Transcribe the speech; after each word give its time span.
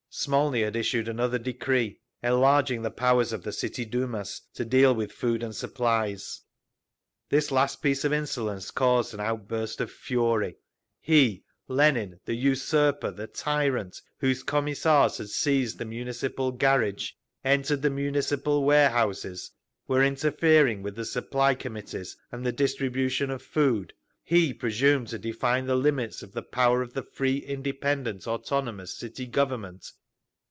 Smolny 0.13 0.61
had 0.61 0.75
issued 0.75 1.07
another 1.07 1.39
decree, 1.39 1.97
enlarging 2.21 2.81
the 2.81 2.91
powers 2.91 3.31
of 3.31 3.43
the 3.43 3.53
City 3.53 3.85
Dumas 3.85 4.41
to 4.53 4.65
deal 4.65 4.93
with 4.93 5.13
food 5.13 5.55
supplies. 5.55 6.41
This 7.29 7.49
last 7.49 7.81
piece 7.81 8.03
of 8.03 8.11
insolence 8.11 8.71
caused 8.71 9.13
an 9.13 9.21
outburst 9.21 9.79
of 9.79 9.89
fury. 9.89 10.57
He, 10.99 11.45
Lenin, 11.69 12.19
the 12.25 12.33
usurper, 12.33 13.09
the 13.11 13.25
tyrant, 13.25 14.01
whose 14.17 14.43
Commissars 14.43 15.17
had 15.17 15.29
seized 15.29 15.77
the 15.77 15.85
Municipal 15.85 16.51
garage, 16.51 17.11
entered 17.45 17.81
the 17.81 17.89
Municipal 17.89 18.65
ware 18.65 18.89
houses, 18.89 19.49
were 19.87 20.03
interfering 20.03 20.83
with 20.83 20.97
the 20.97 21.05
Supply 21.05 21.55
Committees 21.55 22.17
and 22.33 22.45
the 22.45 22.51
distribution 22.51 23.29
of 23.31 23.41
food—he 23.41 24.53
presumed 24.55 25.07
to 25.07 25.19
define 25.19 25.67
the 25.67 25.75
limits 25.77 26.21
of 26.21 26.33
power 26.51 26.81
of 26.81 26.93
the 26.93 27.01
free, 27.03 27.37
independent, 27.37 28.27
autonomous 28.27 28.93
City 28.97 29.25
Government! 29.25 29.89